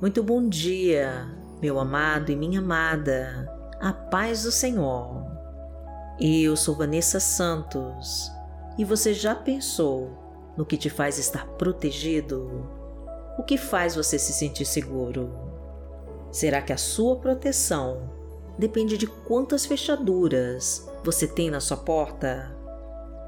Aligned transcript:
Muito 0.00 0.22
bom 0.22 0.48
dia, 0.48 1.26
meu 1.60 1.80
amado 1.80 2.30
e 2.30 2.36
minha 2.36 2.60
amada. 2.60 3.52
A 3.80 3.92
paz 3.92 4.44
do 4.44 4.52
Senhor. 4.52 5.26
Eu 6.20 6.56
sou 6.56 6.76
Vanessa 6.76 7.18
Santos 7.18 8.30
e 8.78 8.84
você 8.84 9.12
já 9.12 9.34
pensou 9.34 10.52
no 10.56 10.64
que 10.64 10.76
te 10.76 10.88
faz 10.88 11.18
estar 11.18 11.48
protegido? 11.48 12.64
O 13.36 13.42
que 13.42 13.58
faz 13.58 13.96
você 13.96 14.20
se 14.20 14.32
sentir 14.32 14.66
seguro? 14.66 15.32
Será 16.30 16.62
que 16.62 16.72
a 16.72 16.78
sua 16.78 17.16
proteção 17.16 18.08
depende 18.56 18.96
de 18.96 19.08
quantas 19.08 19.66
fechaduras 19.66 20.88
você 21.02 21.26
tem 21.26 21.50
na 21.50 21.58
sua 21.58 21.76
porta? 21.76 22.56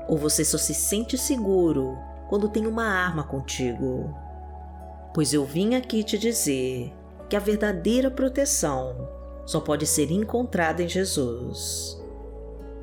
Ou 0.08 0.16
você 0.16 0.44
só 0.44 0.56
se 0.56 0.72
sente 0.72 1.18
seguro 1.18 1.98
quando 2.28 2.48
tem 2.48 2.64
uma 2.68 2.86
arma 2.86 3.24
contigo? 3.24 4.14
Pois 5.12 5.32
eu 5.32 5.44
vim 5.44 5.74
aqui 5.74 6.04
te 6.04 6.18
dizer 6.18 6.92
que 7.28 7.36
a 7.36 7.40
verdadeira 7.40 8.10
proteção 8.10 9.08
só 9.46 9.60
pode 9.60 9.86
ser 9.86 10.10
encontrada 10.10 10.82
em 10.82 10.88
Jesus. 10.88 12.00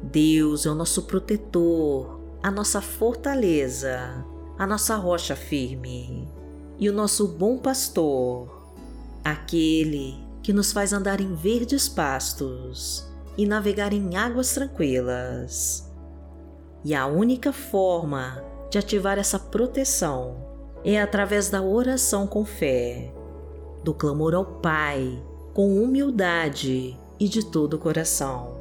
Deus 0.02 0.66
é 0.66 0.70
o 0.70 0.76
nosso 0.76 1.04
protetor, 1.04 2.20
a 2.44 2.52
nossa 2.52 2.82
fortaleza, 2.82 4.26
a 4.58 4.68
nossa 4.68 4.96
rocha 4.96 5.36
firme 5.36 6.28
e 6.80 6.90
o 6.90 6.94
nosso 6.94 7.28
bom 7.28 7.58
pastor, 7.58 8.72
aquele 9.24 10.16
que 10.42 10.54
nos 10.54 10.72
faz 10.72 10.94
andar 10.94 11.20
em 11.20 11.34
verdes 11.34 11.90
pastos 11.90 13.06
e 13.38 13.46
navegar 13.46 13.92
em 13.92 14.16
águas 14.16 14.54
tranquilas. 14.54 15.92
E 16.86 16.94
a 16.96 17.06
única 17.06 17.52
forma 17.52 18.44
de 18.70 18.78
ativar 18.78 19.18
essa 19.18 19.40
proteção 19.40 20.47
é 20.96 21.02
através 21.02 21.50
da 21.50 21.62
oração 21.62 22.26
com 22.26 22.46
fé, 22.46 23.14
do 23.84 23.94
clamor 23.94 24.34
ao 24.34 24.46
Pai 24.46 25.22
com 25.54 25.82
humildade 25.82 26.98
e 27.20 27.28
de 27.28 27.46
todo 27.46 27.74
o 27.74 27.78
coração. 27.80 28.56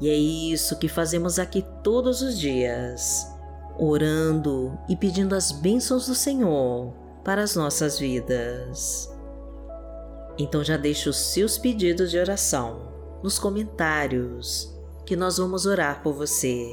E 0.00 0.08
é 0.08 0.14
isso 0.14 0.78
que 0.78 0.88
fazemos 0.88 1.38
aqui 1.38 1.62
todos 1.82 2.22
os 2.22 2.38
dias, 2.38 3.26
orando 3.78 4.78
e 4.88 4.96
pedindo 4.96 5.34
as 5.34 5.52
bênçãos 5.52 6.06
do 6.06 6.14
Senhor 6.14 6.94
para 7.22 7.42
as 7.42 7.54
nossas 7.54 7.98
vidas. 7.98 9.12
Então 10.38 10.64
já 10.64 10.78
deixe 10.78 11.06
os 11.06 11.18
seus 11.18 11.58
pedidos 11.58 12.10
de 12.10 12.18
oração 12.18 12.88
nos 13.22 13.38
comentários 13.38 14.74
que 15.04 15.16
nós 15.16 15.36
vamos 15.36 15.66
orar 15.66 16.02
por 16.02 16.14
você. 16.14 16.66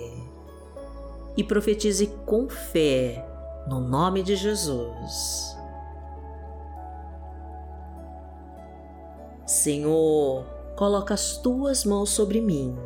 E 1.35 1.43
profetize 1.43 2.07
com 2.25 2.47
fé 2.47 3.25
no 3.67 3.81
nome 3.81 4.23
de 4.23 4.35
Jesus. 4.35 5.55
Senhor, 9.45 10.45
coloca 10.75 11.13
as 11.13 11.37
tuas 11.37 11.83
mãos 11.83 12.09
sobre 12.09 12.39
mim 12.39 12.77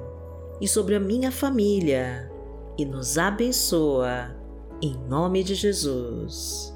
e 0.60 0.68
sobre 0.68 0.96
a 0.96 1.00
minha 1.00 1.32
família 1.32 2.32
e 2.78 2.86
nos 2.86 3.18
abençoa, 3.18 4.36
em 4.82 4.96
nome 5.08 5.44
de 5.44 5.54
Jesus. 5.54 6.74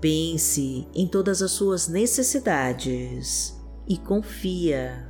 Pense 0.00 0.88
em 0.92 1.06
todas 1.06 1.42
as 1.42 1.52
suas 1.52 1.86
necessidades 1.86 3.56
e 3.86 3.96
confia. 3.96 5.08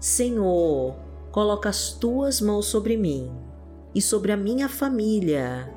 Senhor, 0.00 0.96
coloca 1.30 1.68
as 1.68 1.92
tuas 1.92 2.40
mãos 2.40 2.66
sobre 2.66 2.96
mim 2.96 3.47
e 3.94 4.02
sobre 4.02 4.32
a 4.32 4.36
minha 4.36 4.68
família 4.68 5.72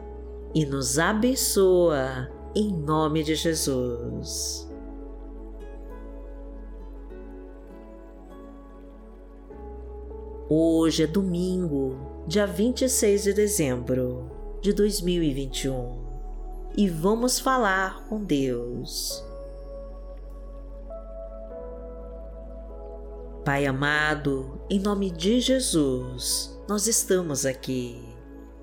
e 0.54 0.66
nos 0.66 1.00
abençoa 1.00 2.30
em 2.56 2.72
nome 2.72 3.24
de 3.24 3.36
Jesus. 3.36 4.70
Hoje 10.50 11.04
é 11.04 11.08
domingo, 11.08 11.96
dia 12.28 12.46
26 12.46 13.24
de 13.24 13.34
dezembro 13.34 14.30
de 14.62 14.74
2021 14.74 16.02
e 16.76 16.90
vamos 16.90 17.40
falar 17.40 18.06
com 18.08 18.24
Deus. 18.24 19.24
Pai 23.44 23.66
amado, 23.66 24.62
em 24.70 24.80
nome 24.80 25.10
de 25.10 25.40
Jesus, 25.40 26.61
nós 26.72 26.88
estamos 26.88 27.46
aqui 27.46 28.02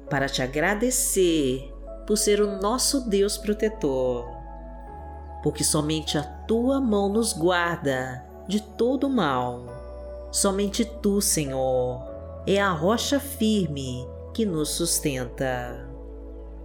para 0.08 0.30
te 0.30 0.40
agradecer 0.40 1.70
por 2.06 2.16
ser 2.16 2.40
o 2.40 2.58
nosso 2.58 3.02
Deus 3.02 3.36
protetor, 3.36 4.26
porque 5.42 5.62
somente 5.62 6.16
a 6.16 6.22
tua 6.22 6.80
mão 6.80 7.10
nos 7.10 7.34
guarda 7.34 8.24
de 8.48 8.62
todo 8.62 9.10
mal. 9.10 9.66
Somente 10.32 10.86
tu, 10.86 11.20
Senhor, 11.20 12.02
é 12.46 12.58
a 12.58 12.70
rocha 12.70 13.20
firme 13.20 14.08
que 14.32 14.46
nos 14.46 14.70
sustenta, 14.70 15.86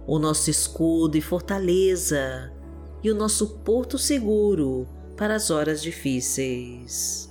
o 0.06 0.18
nosso 0.18 0.48
escudo 0.48 1.18
e 1.18 1.20
fortaleza 1.20 2.50
e 3.02 3.10
o 3.10 3.14
nosso 3.14 3.58
porto 3.58 3.98
seguro 3.98 4.88
para 5.14 5.34
as 5.34 5.50
horas 5.50 5.82
difíceis. 5.82 7.30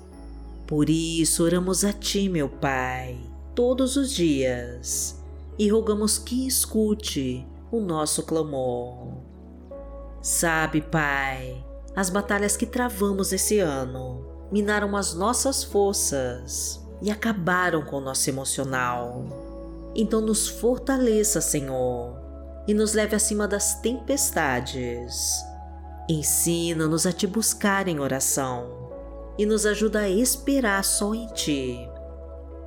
Por 0.68 0.88
isso 0.88 1.44
oramos 1.44 1.84
a 1.84 1.91
Ti, 1.91 2.30
meu 2.30 2.47
Pai 2.47 3.33
todos 3.56 3.96
os 3.96 4.12
dias 4.12 5.22
e 5.58 5.69
rogamos 5.69 6.18
que 6.18 6.47
escute 6.47 7.47
o 7.72 7.80
nosso 7.80 8.24
clamor. 8.24 9.18
Sabe, 10.22 10.81
Pai, 10.81 11.63
as 11.96 12.09
batalhas 12.09 12.58
que 12.58 12.66
travamos 12.66 13.31
esse 13.31 13.59
ano 13.59 14.25
minaram 14.52 14.96
as 14.96 15.13
nossas 15.13 15.63
forças 15.63 16.84
e 17.02 17.12
acabaram 17.12 17.84
com 17.84 17.97
o 17.97 18.02
nosso 18.02 18.30
emocional. 18.30 19.92
Então 19.96 20.22
nos 20.22 20.47
fortaleça, 20.47 21.42
Senhor, 21.42 22.16
e 22.68 22.74
nos 22.74 22.94
leve 22.94 23.16
acima 23.16 23.47
das 23.47 23.75
tempestades. 23.81 25.44
Ensina-nos 26.09 27.06
a 27.06 27.12
te 27.12 27.28
buscar 27.28 27.88
em 27.88 28.00
oração 28.00 28.90
e 29.38 29.46
nos 29.46 29.66
ajuda 29.66 30.00
a 30.00 30.09
esperar 30.09 30.84
só 30.84 31.13
em 31.13 31.28
Ti 31.28 31.93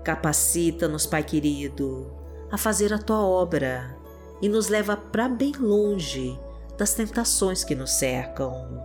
Capacita-nos, 0.07 1.05
Pai 1.05 1.25
querido, 1.25 2.07
a 2.49 2.57
fazer 2.57 2.95
a 2.95 2.99
tua 2.99 3.27
obra 3.27 3.99
e 4.41 4.49
nos 4.49 4.69
leva 4.69 4.97
para 4.97 5.29
bem 5.29 5.51
longe 5.59 6.39
das 6.79 6.95
tentações 6.95 7.65
que 7.65 7.75
nos 7.75 7.91
cercam. 7.91 8.81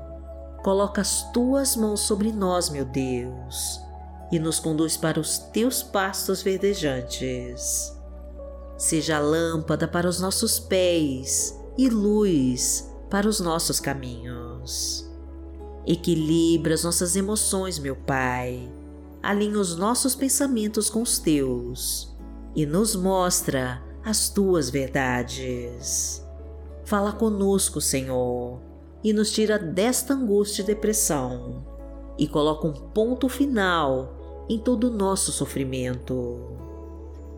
Coloca 0.64 1.00
as 1.00 1.32
tuas 1.32 1.76
mãos 1.76 2.00
sobre 2.00 2.32
nós, 2.32 2.72
meu 2.72 2.86
Deus, 2.86 3.80
e 4.32 4.40
nos 4.40 4.60
conduz 4.60 4.98
para 4.98 5.20
os 5.20 5.38
teus 5.38 5.84
pastos 5.84 6.42
verdejantes. 6.42 7.96
Seja 8.76 9.20
lâmpada 9.20 9.88
para 9.88 10.10
os 10.10 10.20
nossos 10.20 10.60
pés 10.60 11.56
e 11.78 11.88
luz 11.88 12.92
para 13.12 13.28
os 13.28 13.40
nossos 13.40 13.80
caminhos. 13.80 15.08
Equilibra 15.86 16.74
as 16.74 16.84
nossas 16.84 17.16
emoções, 17.16 17.78
meu 17.78 17.96
Pai 17.96 18.81
alinha 19.22 19.60
os 19.60 19.76
nossos 19.76 20.16
pensamentos 20.16 20.90
com 20.90 21.02
os 21.02 21.20
teus 21.20 22.16
e 22.56 22.66
nos 22.66 22.96
mostra 22.96 23.82
as 24.04 24.30
tuas 24.30 24.70
verdades. 24.70 26.26
Fala 26.84 27.12
conosco, 27.12 27.80
Senhor, 27.80 28.60
e 29.04 29.14
nos 29.14 29.32
tira 29.32 29.58
desta 29.58 30.14
angústia 30.14 30.64
e 30.64 30.66
depressão 30.66 31.66
e 32.18 32.28
coloca 32.28 32.68
um 32.68 32.74
ponto 32.74 33.30
final 33.30 34.46
em 34.50 34.60
todo 34.60 34.86
o 34.86 34.92
nosso 34.92 35.32
sofrimento, 35.32 36.58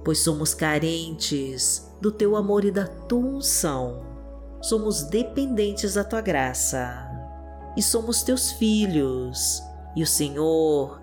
pois 0.04 0.20
somos 0.20 0.54
carentes 0.54 1.90
do 2.02 2.12
teu 2.12 2.36
amor 2.36 2.66
e 2.66 2.72
da 2.72 2.88
tua 2.88 3.20
unção. 3.20 4.02
Somos 4.62 5.04
dependentes 5.04 5.94
da 5.94 6.04
tua 6.04 6.22
graça 6.22 7.10
e 7.78 7.82
somos 7.82 8.24
teus 8.24 8.52
filhos, 8.54 9.62
e 9.96 10.02
o 10.02 10.08
Senhor 10.08 11.03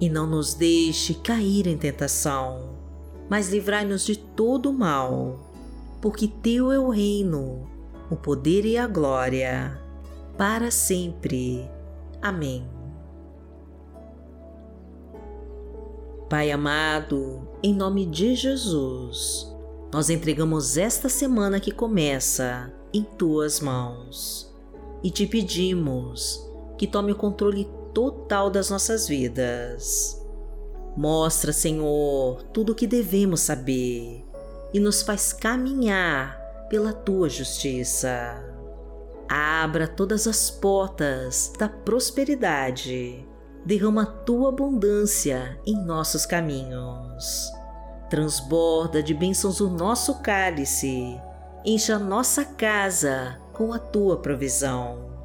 e 0.00 0.08
não 0.08 0.26
nos 0.26 0.54
deixe 0.54 1.14
cair 1.14 1.66
em 1.66 1.76
tentação, 1.76 2.76
mas 3.28 3.48
livrai-nos 3.50 4.04
de 4.04 4.16
todo 4.16 4.70
o 4.70 4.72
mal, 4.72 5.40
porque 6.00 6.28
Teu 6.28 6.70
é 6.70 6.78
o 6.78 6.90
reino, 6.90 7.68
o 8.10 8.16
poder 8.16 8.64
e 8.64 8.76
a 8.76 8.86
glória, 8.86 9.80
para 10.36 10.70
sempre. 10.70 11.68
Amém. 12.20 12.68
Pai 16.28 16.50
amado, 16.50 17.48
em 17.62 17.72
nome 17.72 18.04
de 18.04 18.34
Jesus, 18.34 19.54
nós 19.92 20.10
entregamos 20.10 20.76
esta 20.76 21.08
semana 21.08 21.60
que 21.60 21.70
começa 21.70 22.72
em 22.92 23.02
tuas 23.02 23.60
mãos 23.60 24.52
e 25.02 25.10
te 25.10 25.26
pedimos 25.26 26.44
que 26.76 26.86
tome 26.86 27.12
o 27.12 27.16
controle 27.16 27.68
total 27.96 28.50
das 28.50 28.68
nossas 28.68 29.08
vidas. 29.08 30.22
Mostra, 30.94 31.50
Senhor, 31.50 32.42
tudo 32.52 32.72
o 32.72 32.74
que 32.74 32.86
devemos 32.86 33.40
saber 33.40 34.22
e 34.74 34.78
nos 34.78 35.00
faz 35.00 35.32
caminhar 35.32 36.38
pela 36.68 36.92
tua 36.92 37.30
justiça. 37.30 38.44
Abra 39.26 39.88
todas 39.88 40.26
as 40.26 40.50
portas 40.50 41.50
da 41.58 41.70
prosperidade. 41.70 43.26
Derrama 43.64 44.02
a 44.02 44.06
tua 44.06 44.50
abundância 44.50 45.58
em 45.66 45.82
nossos 45.82 46.26
caminhos. 46.26 47.50
Transborda 48.10 49.02
de 49.02 49.14
bênçãos 49.14 49.58
o 49.58 49.70
nosso 49.70 50.20
cálice. 50.20 51.18
Encha 51.64 51.98
nossa 51.98 52.44
casa 52.44 53.38
com 53.54 53.72
a 53.72 53.78
tua 53.78 54.18
provisão. 54.18 55.16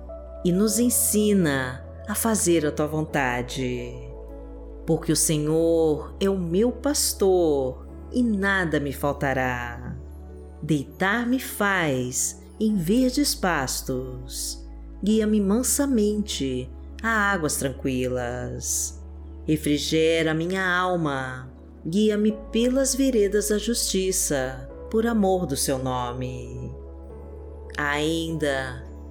E 0.45 0.53
nos 0.53 0.79
ensina 0.79 1.90
a 2.07 2.15
fazer 2.15 2.65
a 2.65 2.71
tua 2.71 2.87
vontade. 2.87 3.93
Porque 4.85 5.11
o 5.11 5.15
Senhor 5.15 6.15
é 6.19 6.29
o 6.29 6.37
meu 6.37 6.71
pastor 6.71 7.87
e 8.11 8.21
nada 8.23 8.79
me 8.79 8.91
faltará. 8.91 9.95
Deitar-me 10.61 11.39
faz 11.39 12.41
em 12.59 12.75
verdes 12.75 13.33
pastos, 13.33 14.67
guia-me 15.03 15.41
mansamente 15.41 16.69
a 17.01 17.31
águas 17.31 17.55
tranquilas. 17.55 19.01
Refrigera 19.47 20.33
minha 20.33 20.63
alma, 20.63 21.51
guia-me 21.85 22.37
pelas 22.51 22.93
veredas 22.93 23.49
da 23.49 23.57
justiça, 23.57 24.69
por 24.91 25.07
amor 25.07 25.47
do 25.47 25.57
seu 25.57 25.79
nome. 25.79 26.71
Ainda 27.77 28.90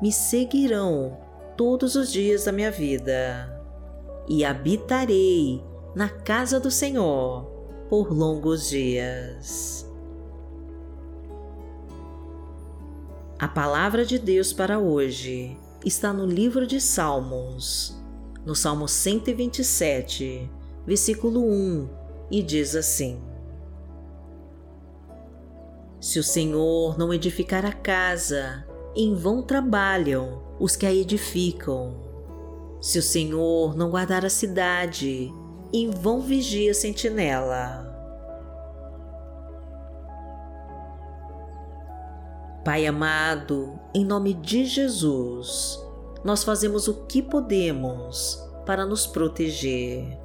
me 0.00 0.10
seguirão 0.10 1.18
todos 1.56 1.94
os 1.94 2.10
dias 2.10 2.44
da 2.44 2.52
minha 2.52 2.70
vida, 2.70 3.60
e 4.26 4.44
habitarei 4.44 5.62
na 5.94 6.08
casa 6.08 6.58
do 6.58 6.70
Senhor 6.70 7.44
por 7.88 8.12
longos 8.12 8.68
dias. 8.68 9.86
A 13.38 13.48
palavra 13.48 14.04
de 14.04 14.18
Deus 14.18 14.52
para 14.52 14.78
hoje 14.78 15.58
está 15.84 16.12
no 16.12 16.24
livro 16.24 16.66
de 16.66 16.80
Salmos, 16.80 17.98
no 18.44 18.54
Salmo 18.54 18.86
127, 18.86 20.50
versículo 20.86 21.44
1, 21.44 21.88
e 22.30 22.42
diz 22.42 22.76
assim: 22.76 23.20
Se 26.00 26.18
o 26.18 26.22
Senhor 26.22 26.98
não 26.98 27.12
edificar 27.12 27.64
a 27.66 27.72
casa, 27.72 28.66
em 28.94 29.14
vão 29.14 29.42
trabalham 29.42 30.42
os 30.58 30.76
que 30.76 30.86
a 30.86 30.92
edificam. 30.92 31.94
Se 32.80 32.98
o 32.98 33.02
Senhor 33.02 33.76
não 33.76 33.90
guardar 33.90 34.24
a 34.24 34.30
cidade, 34.30 35.32
em 35.72 35.90
vão 35.90 36.20
vigia 36.20 36.72
a 36.72 36.74
sentinela. 36.74 37.86
Pai 42.64 42.86
amado, 42.86 43.78
em 43.94 44.04
nome 44.04 44.34
de 44.34 44.64
Jesus, 44.64 45.82
nós 46.22 46.44
fazemos 46.44 46.88
o 46.88 47.06
que 47.06 47.22
podemos 47.22 48.38
para 48.66 48.84
nos 48.84 49.06
proteger, 49.06 50.18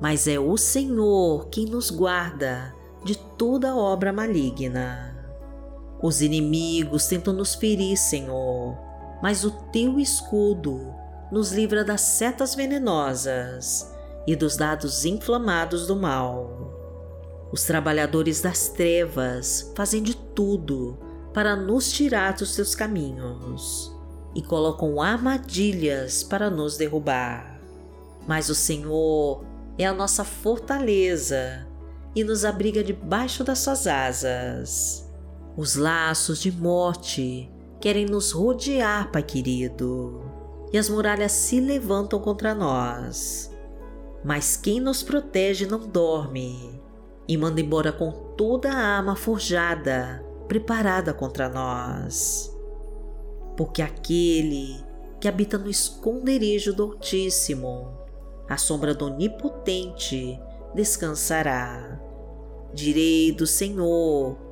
mas 0.00 0.28
é 0.28 0.38
o 0.38 0.56
Senhor 0.56 1.48
quem 1.48 1.64
nos 1.64 1.90
guarda 1.90 2.74
de 3.04 3.16
toda 3.16 3.74
obra 3.74 4.12
maligna. 4.12 5.11
Os 6.02 6.20
inimigos 6.20 7.06
tentam 7.06 7.32
nos 7.32 7.54
ferir, 7.54 7.96
Senhor, 7.96 8.76
mas 9.22 9.44
o 9.44 9.52
teu 9.70 10.00
escudo 10.00 10.92
nos 11.30 11.52
livra 11.52 11.84
das 11.84 12.00
setas 12.00 12.56
venenosas 12.56 13.88
e 14.26 14.34
dos 14.34 14.56
dados 14.56 15.04
inflamados 15.04 15.86
do 15.86 15.94
mal. 15.94 16.72
Os 17.52 17.62
trabalhadores 17.64 18.40
das 18.40 18.68
trevas 18.68 19.72
fazem 19.76 20.02
de 20.02 20.16
tudo 20.16 20.98
para 21.32 21.54
nos 21.54 21.92
tirar 21.92 22.32
dos 22.34 22.54
teus 22.56 22.74
caminhos 22.74 23.94
e 24.34 24.42
colocam 24.42 25.00
armadilhas 25.00 26.22
para 26.22 26.50
nos 26.50 26.76
derrubar. 26.76 27.60
Mas 28.26 28.48
o 28.48 28.54
Senhor 28.54 29.44
é 29.78 29.86
a 29.86 29.92
nossa 29.94 30.24
fortaleza 30.24 31.66
e 32.14 32.24
nos 32.24 32.44
abriga 32.44 32.82
debaixo 32.82 33.44
das 33.44 33.60
suas 33.60 33.86
asas. 33.86 35.01
Os 35.56 35.76
laços 35.76 36.40
de 36.40 36.50
morte 36.50 37.50
querem 37.78 38.06
nos 38.06 38.32
rodear, 38.32 39.12
Pai 39.12 39.22
querido, 39.22 40.22
e 40.72 40.78
as 40.78 40.88
muralhas 40.88 41.32
se 41.32 41.60
levantam 41.60 42.18
contra 42.20 42.54
nós. 42.54 43.52
Mas 44.24 44.56
quem 44.56 44.80
nos 44.80 45.02
protege 45.02 45.66
não 45.66 45.86
dorme 45.86 46.80
e 47.28 47.36
manda 47.36 47.60
embora 47.60 47.92
com 47.92 48.10
toda 48.10 48.72
a 48.72 48.96
arma 48.96 49.14
forjada 49.14 50.24
preparada 50.48 51.12
contra 51.12 51.48
nós. 51.48 52.50
Porque 53.56 53.82
aquele 53.82 54.82
que 55.20 55.28
habita 55.28 55.58
no 55.58 55.68
esconderijo 55.68 56.72
do 56.72 56.84
Altíssimo, 56.84 57.98
à 58.48 58.56
sombra 58.56 58.94
do 58.94 59.06
Onipotente, 59.06 60.40
descansará. 60.74 62.00
Direi 62.72 63.32
do 63.32 63.46
Senhor, 63.46 64.51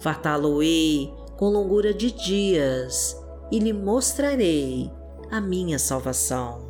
Fartá-lo-ei 0.00 1.14
com 1.36 1.48
longura 1.48 1.94
de 1.94 2.10
dias 2.10 3.16
e 3.50 3.58
lhe 3.58 3.72
mostrarei 3.72 4.90
a 5.30 5.40
minha 5.40 5.78
salvação. 5.78 6.68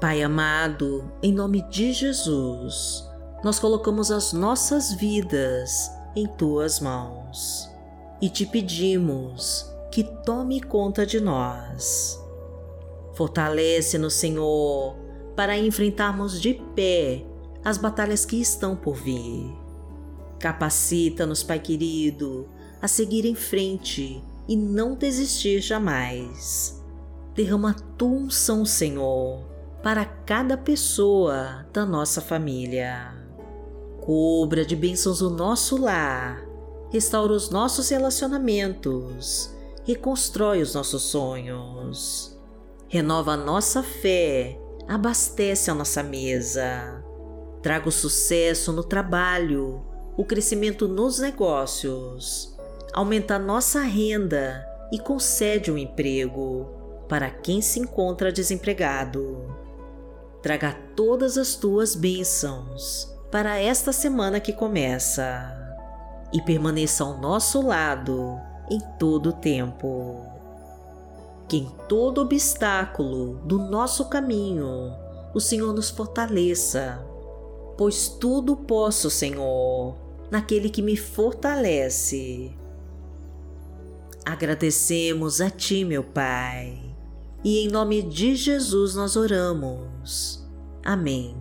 Pai 0.00 0.22
amado, 0.22 1.10
em 1.22 1.32
nome 1.32 1.60
de 1.68 1.92
Jesus, 1.92 3.06
nós 3.44 3.58
colocamos 3.58 4.10
as 4.10 4.32
nossas 4.32 4.94
vidas 4.94 5.90
em 6.16 6.26
tuas 6.26 6.80
mãos 6.80 7.70
e 8.20 8.30
te 8.30 8.46
pedimos 8.46 9.70
que 9.90 10.04
tome 10.24 10.60
conta 10.60 11.04
de 11.04 11.20
nós. 11.20 12.18
Fortalece-nos, 13.14 14.14
Senhor, 14.14 14.96
para 15.36 15.58
enfrentarmos 15.58 16.40
de 16.40 16.54
pé 16.74 17.26
as 17.62 17.76
batalhas 17.76 18.24
que 18.24 18.40
estão 18.40 18.74
por 18.74 18.94
vir. 18.94 19.59
Capacita-nos, 20.40 21.42
Pai 21.42 21.60
querido, 21.60 22.48
a 22.80 22.88
seguir 22.88 23.26
em 23.26 23.34
frente 23.34 24.24
e 24.48 24.56
não 24.56 24.94
desistir 24.94 25.60
jamais. 25.60 26.82
Derrama 27.34 27.76
tua 27.98 28.08
unção, 28.08 28.64
Senhor, 28.64 29.44
para 29.82 30.06
cada 30.06 30.56
pessoa 30.56 31.66
da 31.74 31.84
nossa 31.84 32.22
família. 32.22 33.14
Cubra 34.00 34.64
de 34.64 34.74
bênçãos 34.74 35.20
o 35.20 35.28
nosso 35.28 35.76
lar, 35.76 36.42
restaura 36.90 37.34
os 37.34 37.50
nossos 37.50 37.90
relacionamentos, 37.90 39.54
reconstrói 39.84 40.62
os 40.62 40.74
nossos 40.74 41.02
sonhos, 41.02 42.34
renova 42.88 43.32
a 43.32 43.36
nossa 43.36 43.82
fé, 43.82 44.58
abastece 44.88 45.70
a 45.70 45.74
nossa 45.74 46.02
mesa, 46.02 47.04
traga 47.62 47.90
o 47.90 47.92
sucesso 47.92 48.72
no 48.72 48.82
trabalho, 48.82 49.84
o 50.20 50.24
crescimento 50.24 50.86
nos 50.86 51.18
negócios, 51.18 52.54
aumenta 52.92 53.38
nossa 53.38 53.80
renda 53.80 54.62
e 54.92 54.98
concede 54.98 55.72
um 55.72 55.78
emprego 55.78 56.68
para 57.08 57.30
quem 57.30 57.62
se 57.62 57.80
encontra 57.80 58.30
desempregado. 58.30 59.56
Traga 60.42 60.76
todas 60.94 61.38
as 61.38 61.54
tuas 61.54 61.94
bênçãos 61.94 63.10
para 63.30 63.58
esta 63.58 63.94
semana 63.94 64.38
que 64.40 64.52
começa 64.52 65.56
e 66.30 66.42
permaneça 66.42 67.02
ao 67.02 67.16
nosso 67.16 67.62
lado 67.62 68.38
em 68.70 68.78
todo 68.98 69.30
o 69.30 69.32
tempo. 69.32 70.22
Que 71.48 71.56
em 71.56 71.70
todo 71.88 72.20
obstáculo 72.20 73.36
do 73.46 73.58
nosso 73.58 74.04
caminho 74.10 74.92
o 75.32 75.40
Senhor 75.40 75.72
nos 75.72 75.88
fortaleça, 75.88 77.02
pois 77.78 78.06
tudo 78.06 78.54
posso, 78.54 79.08
Senhor, 79.08 80.09
naquele 80.30 80.70
que 80.70 80.82
me 80.82 80.96
fortalece. 80.96 82.52
Agradecemos 84.24 85.40
a 85.40 85.50
Ti, 85.50 85.84
meu 85.84 86.04
Pai 86.04 86.90
e 87.42 87.60
em 87.60 87.68
nome 87.68 88.02
de 88.02 88.34
Jesus 88.36 88.94
nós 88.94 89.16
oramos. 89.16 90.46
Amém. 90.84 91.36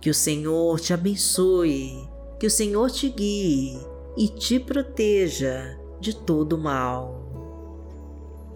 Que 0.00 0.10
o 0.10 0.14
Senhor 0.14 0.80
te 0.80 0.94
abençoe, 0.94 2.08
que 2.38 2.46
o 2.46 2.50
Senhor 2.50 2.90
te 2.90 3.08
guie 3.08 3.78
e 4.16 4.28
te 4.28 4.58
proteja 4.58 5.78
de 6.00 6.14
todo 6.14 6.56
mal. 6.56 7.22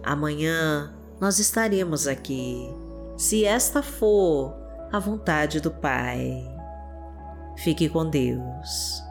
Amanhã 0.02 0.94
nós 1.20 1.38
estaremos 1.38 2.06
aqui, 2.06 2.70
se 3.16 3.44
esta 3.44 3.82
for 3.82 4.54
a 4.90 4.98
vontade 4.98 5.60
do 5.60 5.70
Pai. 5.70 6.59
Fique 7.56 7.88
com 7.88 8.08
Deus. 8.08 9.09